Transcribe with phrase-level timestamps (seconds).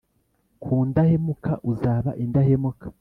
[0.61, 2.85] Ku ndahemuka uzaba indahemuka